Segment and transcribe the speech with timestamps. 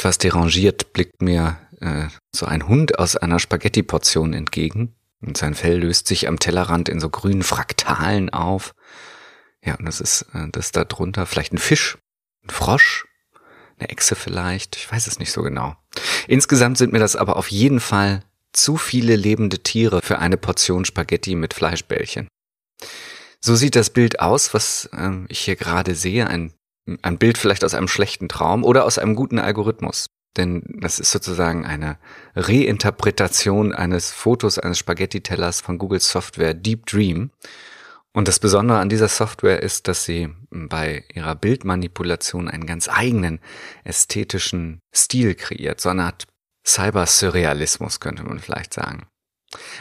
[0.00, 5.78] Etwas derangiert blickt mir äh, so ein Hund aus einer Spaghetti-Portion entgegen und sein Fell
[5.78, 8.74] löst sich am Tellerrand in so grünen Fraktalen auf.
[9.62, 11.98] Ja, und das ist äh, das da drunter vielleicht ein Fisch,
[12.42, 13.08] ein Frosch,
[13.78, 15.76] eine Echse vielleicht, ich weiß es nicht so genau.
[16.28, 18.24] Insgesamt sind mir das aber auf jeden Fall
[18.54, 22.26] zu viele lebende Tiere für eine Portion Spaghetti mit Fleischbällchen.
[23.38, 26.26] So sieht das Bild aus, was äh, ich hier gerade sehe.
[26.26, 26.54] Ein,
[27.02, 30.06] ein Bild vielleicht aus einem schlechten Traum oder aus einem guten Algorithmus.
[30.36, 31.98] Denn das ist sozusagen eine
[32.36, 37.30] Reinterpretation eines Fotos eines Spaghetti-Tellers von Google Software Deep Dream.
[38.12, 43.40] Und das Besondere an dieser Software ist, dass sie bei ihrer Bildmanipulation einen ganz eigenen
[43.84, 45.80] ästhetischen Stil kreiert.
[45.80, 46.26] So eine Art
[46.66, 49.06] Cyber-Surrealismus könnte man vielleicht sagen.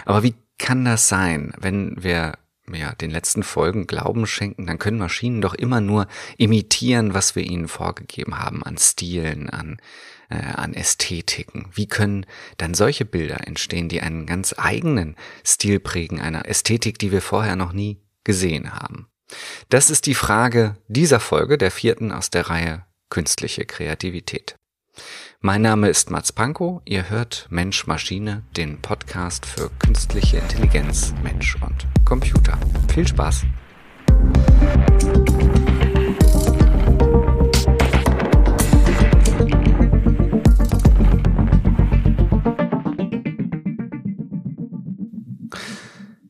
[0.05, 2.33] Aber wie kann das sein, wenn wir
[2.73, 7.43] ja, den letzten Folgen Glauben schenken, dann können Maschinen doch immer nur imitieren, was wir
[7.43, 9.77] ihnen vorgegeben haben an Stilen, an,
[10.29, 11.67] äh, an Ästhetiken.
[11.73, 12.25] Wie können
[12.57, 17.55] dann solche Bilder entstehen, die einen ganz eigenen Stil prägen, einer Ästhetik, die wir vorher
[17.55, 19.07] noch nie gesehen haben?
[19.69, 24.58] Das ist die Frage dieser Folge, der vierten aus der Reihe Künstliche Kreativität.
[25.42, 26.81] Mein Name ist Mats Pankow.
[26.86, 32.58] Ihr hört Mensch Maschine, den Podcast für künstliche Intelligenz, Mensch und Computer.
[32.94, 33.45] Viel Spaß!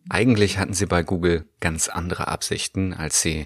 [0.09, 3.45] Eigentlich hatten sie bei Google ganz andere Absichten, als sie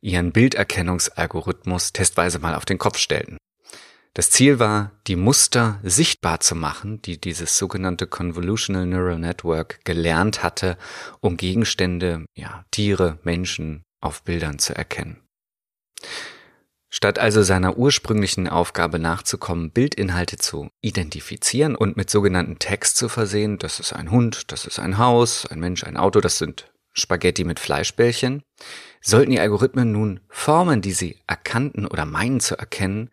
[0.00, 3.36] ihren Bilderkennungsalgorithmus testweise mal auf den Kopf stellten.
[4.14, 10.44] Das Ziel war, die Muster sichtbar zu machen, die dieses sogenannte Convolutional Neural Network gelernt
[10.44, 10.78] hatte,
[11.20, 15.20] um Gegenstände, ja, Tiere, Menschen auf Bildern zu erkennen.
[16.90, 23.58] Statt also seiner ursprünglichen Aufgabe nachzukommen, Bildinhalte zu identifizieren und mit sogenannten Tags zu versehen,
[23.58, 27.42] das ist ein Hund, das ist ein Haus, ein Mensch, ein Auto, das sind Spaghetti
[27.42, 28.44] mit Fleischbällchen,
[29.00, 33.10] sollten die Algorithmen nun Formen, die sie erkannten oder meinen zu erkennen,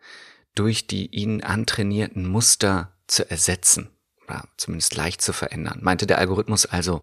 [0.54, 3.90] durch die ihnen antrainierten Muster zu ersetzen
[4.24, 5.80] oder zumindest leicht zu verändern.
[5.82, 7.02] Meinte der Algorithmus also,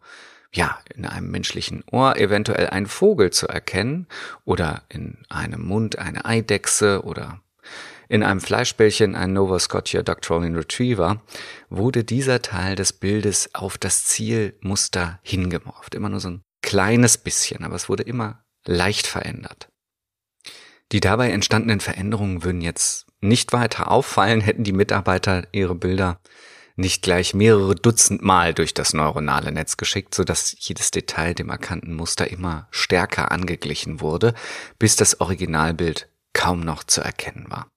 [0.52, 4.08] ja, in einem menschlichen Ohr eventuell einen Vogel zu erkennen
[4.46, 7.42] oder in einem Mund eine Eidechse oder
[8.08, 11.22] in einem Fleischbällchen ein Nova Scotia Doctronian Retriever,
[11.70, 15.94] wurde dieser Teil des Bildes auf das Zielmuster hingemorft.
[15.94, 19.69] Immer nur so ein kleines bisschen, aber es wurde immer leicht verändert.
[20.92, 26.20] Die dabei entstandenen Veränderungen würden jetzt nicht weiter auffallen, hätten die Mitarbeiter ihre Bilder
[26.76, 31.94] nicht gleich mehrere Dutzend Mal durch das neuronale Netz geschickt, sodass jedes Detail dem erkannten
[31.94, 34.34] Muster immer stärker angeglichen wurde,
[34.80, 37.68] bis das Originalbild kaum noch zu erkennen war.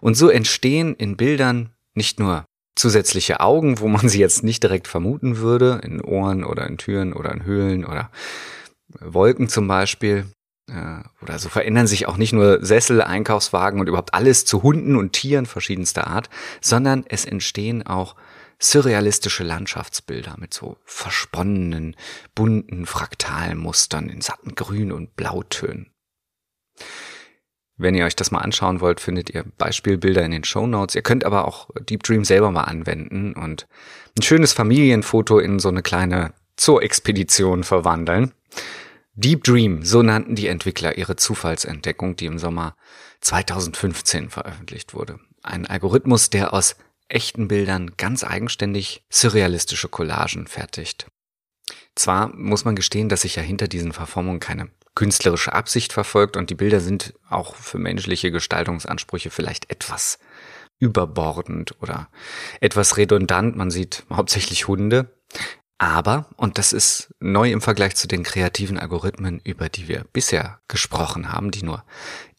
[0.00, 4.88] Und so entstehen in Bildern nicht nur zusätzliche Augen, wo man sie jetzt nicht direkt
[4.88, 8.10] vermuten würde, in Ohren oder in Türen oder in Höhlen oder
[8.88, 10.26] Wolken zum Beispiel,
[11.20, 15.12] oder so verändern sich auch nicht nur Sessel, Einkaufswagen und überhaupt alles zu Hunden und
[15.12, 18.16] Tieren verschiedenster Art, sondern es entstehen auch
[18.58, 21.96] surrealistische Landschaftsbilder mit so versponnenen,
[22.34, 25.90] bunten Fraktalmustern in satten Grün- und Blautönen.
[27.76, 30.94] Wenn ihr euch das mal anschauen wollt, findet ihr Beispielbilder in den Show Notes.
[30.94, 33.66] Ihr könnt aber auch Deep Dream selber mal anwenden und
[34.16, 38.32] ein schönes Familienfoto in so eine kleine Zoo-Expedition verwandeln.
[39.14, 42.74] Deep Dream, so nannten die Entwickler ihre Zufallsentdeckung, die im Sommer
[43.20, 45.18] 2015 veröffentlicht wurde.
[45.42, 46.76] Ein Algorithmus, der aus
[47.08, 51.08] echten Bildern ganz eigenständig surrealistische Collagen fertigt.
[51.94, 56.48] Zwar muss man gestehen, dass sich ja hinter diesen Verformungen keine künstlerische Absicht verfolgt und
[56.48, 60.18] die Bilder sind auch für menschliche Gestaltungsansprüche vielleicht etwas
[60.78, 62.08] überbordend oder
[62.60, 63.56] etwas redundant.
[63.56, 65.14] Man sieht hauptsächlich Hunde.
[65.82, 70.60] Aber, und das ist neu im Vergleich zu den kreativen Algorithmen, über die wir bisher
[70.68, 71.82] gesprochen haben, die nur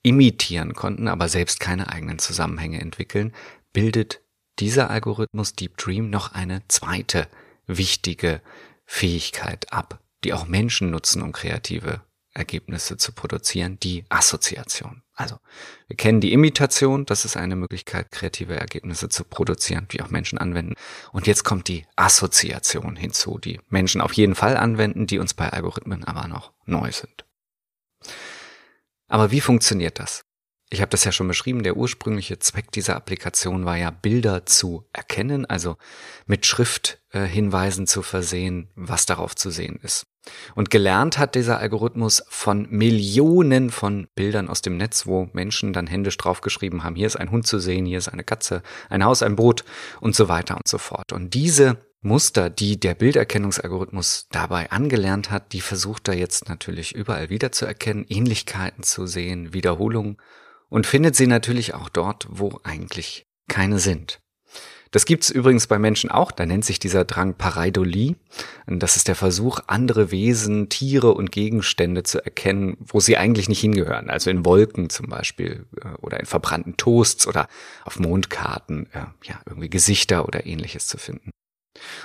[0.02, 3.34] imitieren konnten, aber selbst keine eigenen Zusammenhänge entwickeln,
[3.74, 4.22] bildet
[4.60, 7.28] dieser Algorithmus Deep Dream noch eine zweite
[7.68, 8.40] wichtige
[8.86, 12.00] Fähigkeit ab, die auch Menschen nutzen, um kreative
[12.34, 15.04] Ergebnisse zu produzieren, die Assoziation.
[15.16, 15.38] Also,
[15.88, 20.40] wir kennen die Imitation, das ist eine Möglichkeit, kreative Ergebnisse zu produzieren, die auch Menschen
[20.40, 20.76] anwenden.
[21.12, 25.50] Und jetzt kommt die Assoziation hinzu, die Menschen auf jeden Fall anwenden, die uns bei
[25.50, 27.26] Algorithmen aber noch neu sind.
[29.08, 30.26] Aber wie funktioniert das?
[30.72, 34.88] Ich habe das ja schon beschrieben, der ursprüngliche Zweck dieser Applikation war ja Bilder zu
[34.92, 35.78] erkennen, also
[36.26, 40.08] mit Schrifthinweisen äh, zu versehen, was darauf zu sehen ist.
[40.56, 45.88] Und gelernt hat dieser Algorithmus von Millionen von Bildern aus dem Netz, wo Menschen dann
[45.88, 49.24] händisch draufgeschrieben haben, hier ist ein Hund zu sehen, hier ist eine Katze, ein Haus,
[49.24, 49.66] ein Boot
[50.00, 51.12] und so weiter und so fort.
[51.12, 57.30] Und diese Muster, die der Bilderkennungsalgorithmus dabei angelernt hat, die versucht er jetzt natürlich überall
[57.30, 60.18] wiederzuerkennen, Ähnlichkeiten zu sehen, Wiederholungen
[60.70, 64.20] und findet sie natürlich auch dort, wo eigentlich keine sind.
[64.94, 68.16] Das gibt's übrigens bei Menschen auch, da nennt sich dieser Drang Pareidolie.
[68.68, 73.60] Das ist der Versuch, andere Wesen, Tiere und Gegenstände zu erkennen, wo sie eigentlich nicht
[73.60, 74.12] hingehören.
[74.12, 77.48] Also in Wolken zum Beispiel äh, oder in verbrannten Toasts oder
[77.86, 81.32] auf Mondkarten, äh, ja, irgendwie Gesichter oder ähnliches zu finden.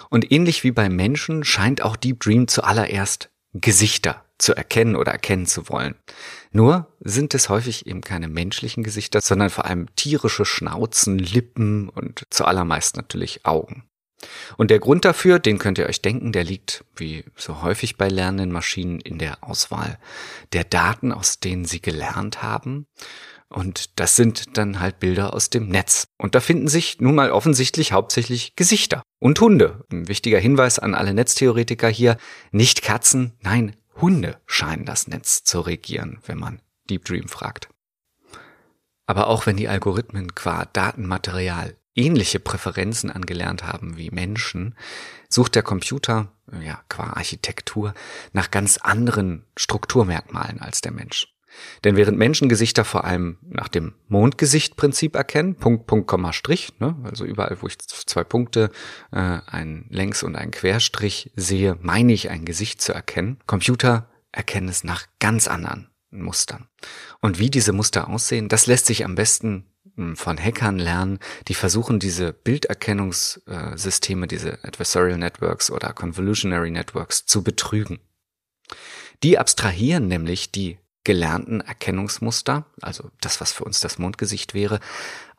[0.09, 5.47] Und ähnlich wie bei Menschen scheint auch Deep Dream zuallererst Gesichter zu erkennen oder erkennen
[5.47, 5.95] zu wollen.
[6.51, 12.25] Nur sind es häufig eben keine menschlichen Gesichter, sondern vor allem tierische Schnauzen, Lippen und
[12.31, 13.85] zuallermeist natürlich Augen.
[14.57, 18.09] Und der Grund dafür, den könnt ihr euch denken, der liegt, wie so häufig bei
[18.09, 19.99] lernenden Maschinen, in der Auswahl
[20.53, 22.87] der Daten, aus denen sie gelernt haben.
[23.49, 26.09] Und das sind dann halt Bilder aus dem Netz.
[26.19, 29.85] Und da finden sich nun mal offensichtlich hauptsächlich Gesichter und Hunde.
[29.91, 32.19] Ein wichtiger Hinweis an alle Netztheoretiker hier,
[32.51, 37.69] nicht Katzen, nein, Hunde scheinen das Netz zu regieren, wenn man Deep Dream fragt.
[39.07, 44.77] Aber auch wenn die Algorithmen qua Datenmaterial ähnliche Präferenzen angelernt haben wie Menschen,
[45.29, 47.95] sucht der Computer, ja, qua Architektur,
[48.33, 51.35] nach ganz anderen Strukturmerkmalen als der Mensch.
[51.85, 57.25] Denn während Menschengesichter vor allem nach dem Mondgesichtprinzip erkennen, Punkt, Punkt, Komma, Strich, ne, also
[57.25, 58.71] überall, wo ich zwei Punkte,
[59.13, 63.39] äh, ein Längs- und ein Querstrich sehe, meine ich ein Gesicht zu erkennen.
[63.47, 66.69] Computer erkennen es nach ganz anderen Mustern.
[67.21, 69.67] Und wie diese Muster aussehen, das lässt sich am besten
[69.97, 71.19] hm, von Hackern lernen,
[71.49, 77.99] die versuchen, diese Bilderkennungssysteme, diese Adversarial Networks oder Convolutionary Networks zu betrügen.
[79.23, 80.79] Die abstrahieren nämlich die
[81.09, 84.79] gelernten Erkennungsmuster, also das, was für uns das Mondgesicht wäre,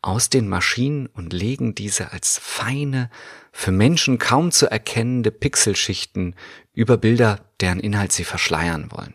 [0.01, 3.11] aus den Maschinen und legen diese als feine,
[3.51, 6.33] für Menschen kaum zu erkennende Pixelschichten
[6.73, 9.13] über Bilder, deren Inhalt sie verschleiern wollen.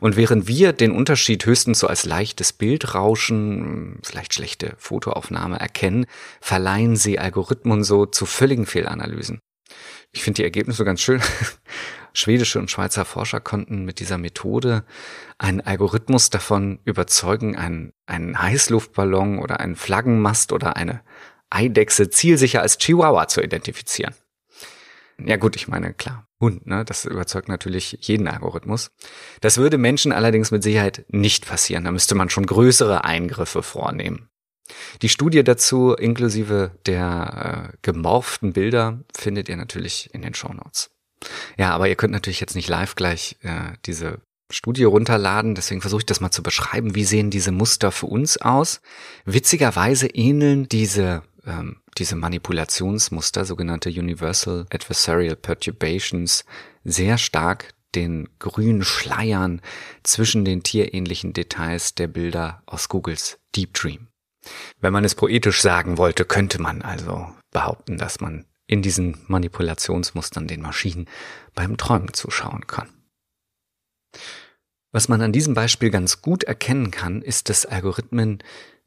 [0.00, 6.06] Und während wir den Unterschied höchstens so als leichtes Bildrauschen, vielleicht schlechte Fotoaufnahme erkennen,
[6.40, 9.40] verleihen sie Algorithmen so zu völligen Fehlanalysen.
[10.12, 11.20] Ich finde die Ergebnisse ganz schön.
[12.12, 14.84] Schwedische und Schweizer Forscher konnten mit dieser Methode
[15.38, 21.02] einen Algorithmus davon überzeugen, einen, einen Heißluftballon oder einen Flaggenmast oder eine
[21.50, 24.14] Eidechse zielsicher als Chihuahua zu identifizieren.
[25.18, 26.84] Ja gut, ich meine, klar, Hund, ne?
[26.84, 28.90] Das überzeugt natürlich jeden Algorithmus.
[29.40, 31.84] Das würde Menschen allerdings mit Sicherheit nicht passieren.
[31.84, 34.30] Da müsste man schon größere Eingriffe vornehmen.
[35.02, 40.90] Die Studie dazu inklusive der äh, gemorften Bilder findet ihr natürlich in den Show Notes.
[41.58, 44.20] Ja, aber ihr könnt natürlich jetzt nicht live gleich äh, diese
[44.50, 46.94] Studie runterladen, deswegen versuche ich das mal zu beschreiben.
[46.94, 48.80] Wie sehen diese Muster für uns aus?
[49.24, 56.44] Witzigerweise ähneln diese ähm, diese Manipulationsmuster, sogenannte Universal Adversarial Perturbations,
[56.84, 59.60] sehr stark den grünen Schleiern
[60.02, 64.08] zwischen den tierähnlichen Details der Bilder aus Googles Deep Dream.
[64.80, 70.46] Wenn man es poetisch sagen wollte, könnte man also behaupten, dass man in diesen Manipulationsmustern
[70.46, 71.06] den Maschinen
[71.56, 72.88] beim Träumen zuschauen kann.
[74.92, 78.44] Was man an diesem Beispiel ganz gut erkennen kann, ist, dass Algorithmen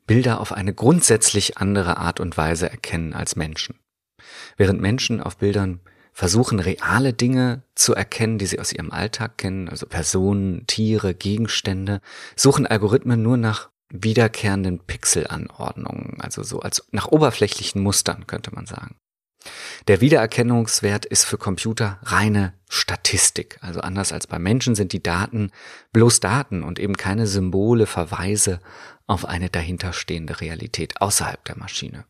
[0.07, 3.77] Bilder auf eine grundsätzlich andere Art und Weise erkennen als Menschen.
[4.55, 5.81] Während Menschen auf Bildern
[6.13, 12.00] versuchen, reale Dinge zu erkennen, die sie aus ihrem Alltag kennen, also Personen, Tiere, Gegenstände,
[12.38, 18.96] suchen Algorithmen nur nach wiederkehrenden Pixelanordnungen, also so als nach oberflächlichen Mustern, könnte man sagen.
[19.88, 23.57] Der Wiedererkennungswert ist für Computer reine Statistik.
[23.62, 25.51] Also anders als bei Menschen sind die Daten
[25.91, 28.59] bloß Daten und eben keine Symbole, Verweise
[29.07, 32.05] auf eine dahinterstehende Realität außerhalb der Maschine.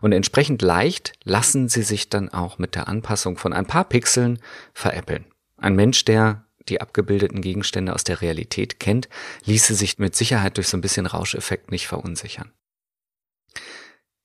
[0.00, 4.38] Und entsprechend leicht lassen sie sich dann auch mit der Anpassung von ein paar Pixeln
[4.72, 5.26] veräppeln.
[5.56, 9.08] Ein Mensch, der die abgebildeten Gegenstände aus der Realität kennt,
[9.44, 12.52] ließe sich mit Sicherheit durch so ein bisschen Rauscheffekt nicht verunsichern.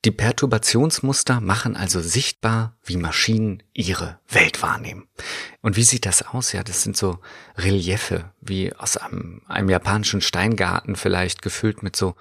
[0.05, 5.09] Die Perturbationsmuster machen also sichtbar, wie Maschinen ihre Welt wahrnehmen.
[5.61, 6.53] Und wie sieht das aus?
[6.53, 7.19] Ja, das sind so
[7.57, 12.15] Reliefe, wie aus einem, einem japanischen Steingarten vielleicht gefüllt mit so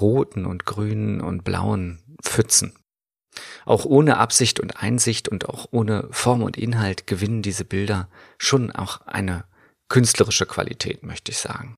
[0.00, 2.78] roten und grünen und blauen Pfützen.
[3.64, 8.70] Auch ohne Absicht und Einsicht und auch ohne Form und Inhalt gewinnen diese Bilder schon
[8.70, 9.44] auch eine
[9.88, 11.74] künstlerische Qualität, möchte ich sagen.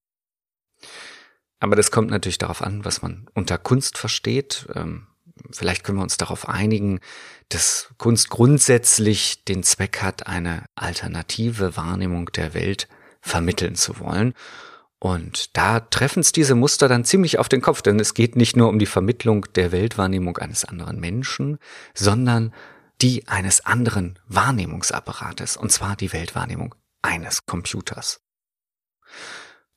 [1.59, 4.67] Aber das kommt natürlich darauf an, was man unter Kunst versteht.
[4.75, 5.09] Ähm,
[5.51, 7.01] vielleicht können wir uns darauf einigen,
[7.49, 12.89] dass Kunst grundsätzlich den Zweck hat, eine alternative Wahrnehmung der Welt
[13.21, 14.35] vermitteln zu wollen.
[15.01, 18.57] Und da treffen es diese Muster dann ziemlich auf den Kopf, denn es geht nicht
[18.57, 21.59] nur um die Vermittlung der Weltwahrnehmung eines anderen Menschen,
[21.95, 22.53] sondern
[23.01, 28.21] die eines anderen Wahrnehmungsapparates, und zwar die Weltwahrnehmung eines Computers.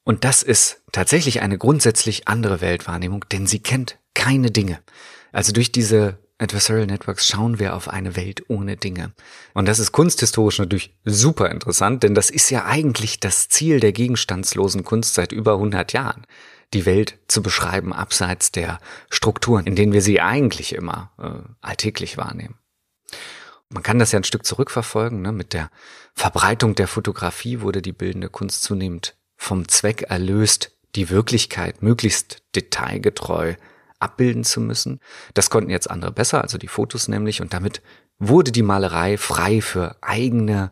[0.04, 4.80] Und das ist tatsächlich eine grundsätzlich andere Weltwahrnehmung, denn sie kennt keine Dinge.
[5.32, 9.12] Also durch diese Adversarial Networks schauen wir auf eine Welt ohne Dinge.
[9.54, 13.92] Und das ist kunsthistorisch natürlich super interessant, denn das ist ja eigentlich das Ziel der
[13.92, 16.26] gegenstandslosen Kunst seit über 100 Jahren.
[16.74, 22.18] Die Welt zu beschreiben abseits der Strukturen, in denen wir sie eigentlich immer äh, alltäglich
[22.18, 22.56] wahrnehmen.
[23.70, 25.22] Man kann das ja ein Stück zurückverfolgen.
[25.22, 25.32] Ne?
[25.32, 25.70] Mit der
[26.16, 33.56] Verbreitung der Fotografie wurde die bildende Kunst zunehmend vom Zweck erlöst, die Wirklichkeit möglichst detailgetreu
[34.02, 35.00] abbilden zu müssen.
[35.34, 37.82] Das konnten jetzt andere besser, also die Fotos nämlich, und damit
[38.20, 40.72] wurde die Malerei frei für eigene,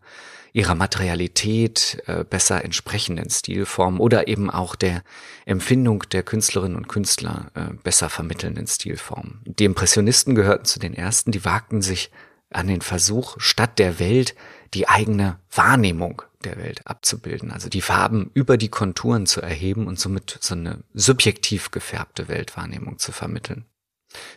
[0.54, 5.04] ihrer Materialität äh, besser entsprechenden Stilformen oder eben auch der
[5.46, 9.42] Empfindung der Künstlerinnen und Künstler äh, besser vermittelnden Stilformen.
[9.46, 12.12] Die Impressionisten gehörten zu den ersten, die wagten sich
[12.52, 14.36] an den Versuch, statt der Welt
[14.74, 20.00] die eigene Wahrnehmung der Welt abzubilden, also die Farben über die Konturen zu erheben und
[20.00, 23.66] somit so eine subjektiv gefärbte Weltwahrnehmung zu vermitteln.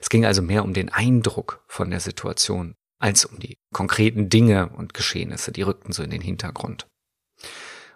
[0.01, 4.69] Es ging also mehr um den Eindruck von der Situation als um die konkreten Dinge
[4.69, 6.87] und Geschehnisse, die rückten so in den Hintergrund.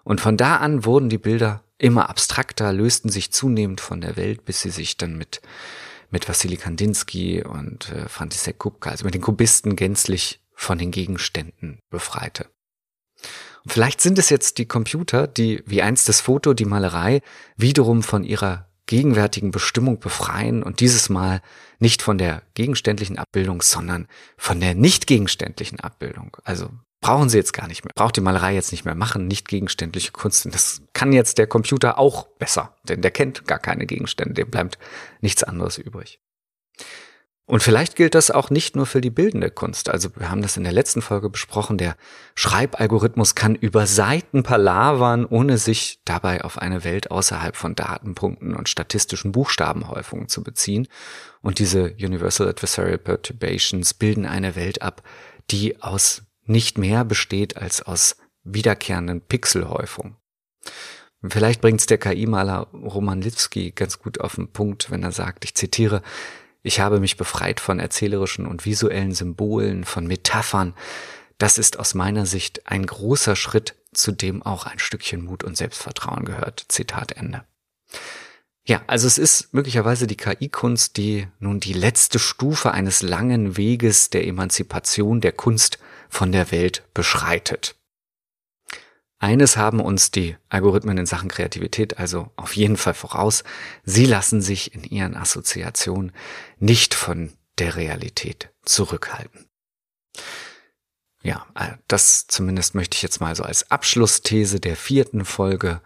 [0.03, 4.45] Und von da an wurden die Bilder immer abstrakter, lösten sich zunehmend von der Welt,
[4.45, 5.43] bis sie sich dann mit,
[6.11, 11.81] mit Wassily Kandinsky und äh, František Kupka, also mit den Kubisten gänzlich von den Gegenständen
[11.91, 12.47] befreite.
[13.67, 17.21] Vielleicht sind es jetzt die Computer, die wie einst das Foto, die Malerei
[17.57, 21.43] wiederum von ihrer gegenwärtigen Bestimmung befreien und dieses Mal
[21.81, 24.07] nicht von der gegenständlichen Abbildung, sondern
[24.37, 26.37] von der nicht gegenständlichen Abbildung.
[26.45, 26.71] Also
[27.01, 30.13] brauchen sie jetzt gar nicht mehr, braucht die Malerei jetzt nicht mehr machen, nicht gegenständliche
[30.13, 30.47] Kunst.
[30.47, 34.51] Und das kann jetzt der Computer auch besser, denn der kennt gar keine Gegenstände, dem
[34.51, 34.79] bleibt
[35.21, 36.21] nichts anderes übrig.
[37.49, 39.89] Und vielleicht gilt das auch nicht nur für die bildende Kunst.
[39.89, 41.79] Also wir haben das in der letzten Folge besprochen.
[41.79, 41.97] Der
[42.35, 48.69] Schreibalgorithmus kann über Seiten palavern, ohne sich dabei auf eine Welt außerhalb von Datenpunkten und
[48.69, 50.89] statistischen Buchstabenhäufungen zu beziehen.
[51.41, 55.05] Und diese Universal Adversarial Perturbations bilden eine Welt ab,
[55.49, 60.17] die aus nicht mehr besteht als aus wiederkehrenden Pixelhäufungen.
[61.29, 65.45] Vielleicht bringt es der KI-Maler Roman Lipski ganz gut auf den Punkt, wenn er sagt,
[65.45, 66.03] ich zitiere,
[66.67, 70.75] ich habe mich befreit von erzählerischen und visuellen Symbolen, von Metaphern.
[71.39, 75.57] Das ist aus meiner Sicht ein großer Schritt, zu dem auch ein Stückchen Mut und
[75.57, 76.67] Selbstvertrauen gehört.
[76.69, 77.45] Zitat Ende.
[78.65, 84.11] Ja, also es ist möglicherweise die KI-Kunst, die nun die letzte Stufe eines langen Weges
[84.11, 87.76] der Emanzipation der Kunst von der Welt beschreitet.
[89.27, 93.43] Eines haben uns die Algorithmen in Sachen Kreativität also auf jeden Fall voraus.
[93.83, 96.13] Sie lassen sich in ihren Assoziationen
[96.61, 99.47] nicht von der Realität zurückhalten.
[101.25, 105.81] Ja, äh, das zumindest möchte ich jetzt mal so als Abschlussthese der vierten Folge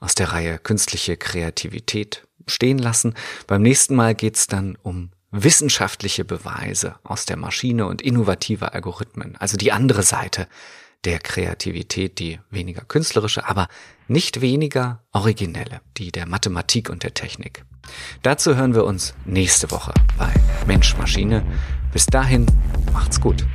[0.00, 3.12] aus der Reihe Künstliche Kreativität stehen lassen.
[3.46, 9.58] Beim nächsten Mal geht's dann um wissenschaftliche Beweise aus der Maschine und innovative Algorithmen, also
[9.58, 10.48] die andere Seite
[11.04, 13.68] der Kreativität, die weniger künstlerische, aber
[14.08, 17.64] nicht weniger originelle, die der Mathematik und der Technik.
[18.22, 20.32] Dazu hören wir uns nächste Woche bei
[20.66, 21.44] Mensch Maschine.
[21.92, 22.46] Bis dahin,
[22.92, 23.46] macht's gut.